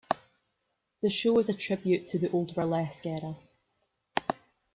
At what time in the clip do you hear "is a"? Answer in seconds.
1.37-1.53